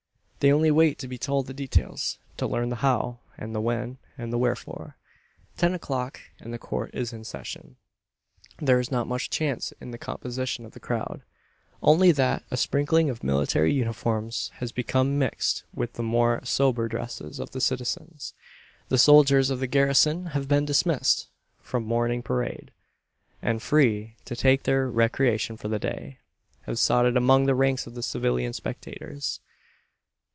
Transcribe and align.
They 0.43 0.51
only 0.51 0.71
wait 0.71 0.97
to 0.97 1.07
be 1.07 1.19
told 1.19 1.45
the 1.45 1.53
details; 1.53 2.17
to 2.37 2.47
learn 2.47 2.69
the 2.69 2.77
how, 2.77 3.19
and 3.37 3.53
the 3.53 3.61
when, 3.61 3.99
and 4.17 4.33
the 4.33 4.39
wherefore. 4.39 4.97
Ten 5.55 5.75
o'clock, 5.75 6.19
and 6.39 6.51
the 6.51 6.57
Court 6.57 6.89
is 6.95 7.13
in 7.13 7.23
session. 7.25 7.75
There 8.57 8.79
is 8.79 8.89
not 8.89 9.05
much 9.05 9.29
change 9.29 9.71
in 9.79 9.91
the 9.91 9.99
composition 9.99 10.65
of 10.65 10.71
the 10.71 10.79
crowd; 10.79 11.21
only 11.83 12.11
that 12.13 12.43
a 12.49 12.57
sprinkling 12.57 13.07
of 13.07 13.23
military 13.23 13.71
uniforms 13.71 14.49
has 14.55 14.71
become 14.71 15.19
mixed 15.19 15.63
with 15.75 15.93
the 15.93 16.01
more 16.01 16.41
sober 16.43 16.87
dresses 16.87 17.39
of 17.39 17.51
the 17.51 17.61
citizens. 17.61 18.33
The 18.89 18.97
soldiers 18.97 19.51
of 19.51 19.59
the 19.59 19.67
garrison 19.67 20.25
have 20.33 20.47
been 20.47 20.65
dismissed 20.65 21.27
from 21.59 21.83
morning 21.83 22.23
parade; 22.23 22.71
and, 23.43 23.61
free 23.61 24.15
to 24.25 24.35
take 24.35 24.63
their 24.63 24.89
recreation 24.89 25.55
for 25.55 25.67
the 25.67 25.77
day, 25.77 26.17
have 26.61 26.79
sought 26.79 27.05
it 27.05 27.15
among 27.15 27.45
the 27.45 27.53
ranks 27.53 27.85
of 27.85 27.93
the 27.93 28.01
civilian 28.01 28.53
spectators. 28.53 29.39